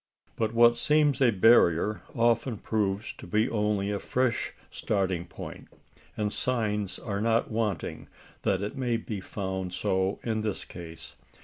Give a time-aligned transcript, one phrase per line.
[0.35, 5.67] But what seems a barrier often proves to be only a fresh starting point;
[6.17, 8.07] and signs are not wanting
[8.41, 11.13] that it may be found so in this case.